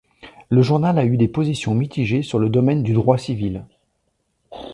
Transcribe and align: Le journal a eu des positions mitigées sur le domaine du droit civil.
Le 0.49 0.63
journal 0.63 0.97
a 0.97 1.05
eu 1.05 1.15
des 1.15 1.27
positions 1.27 1.75
mitigées 1.75 2.23
sur 2.23 2.39
le 2.39 2.49
domaine 2.49 2.81
du 2.81 2.93
droit 2.93 3.19
civil. 3.19 3.65